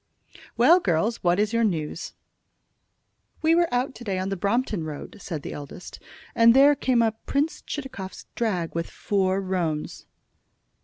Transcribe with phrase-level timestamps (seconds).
[0.57, 2.15] "Well, girls, what is your news?"
[3.43, 5.99] "We were out to day on the Brompton Road," said the eldest,
[6.33, 10.07] "and there came up Prince Chitakov's drag with four roans."